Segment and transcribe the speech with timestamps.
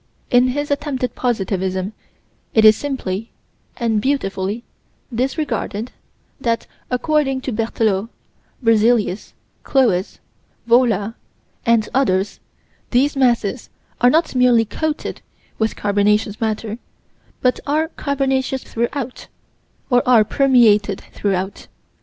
[0.31, 1.93] In his attempted positivism
[2.55, 3.29] it is simply
[3.77, 4.63] and beautifully
[5.13, 5.91] disregarded
[6.39, 8.09] that, according to Berthelot,
[8.63, 9.33] Berzelius,
[9.63, 10.17] Cloez,
[10.67, 11.13] Wohler
[11.67, 12.39] and others
[12.89, 13.69] these masses
[14.01, 15.21] are not merely coated
[15.59, 16.79] with carbonaceous matter,
[17.41, 19.27] but are carbonaceous throughout,
[19.91, 21.67] or are permeated throughout.